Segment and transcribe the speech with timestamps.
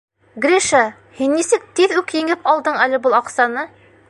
[0.45, 0.79] —Гриша,
[1.19, 3.73] һин нисек тиҙ үк еңеп алдың әле был аҡсаны?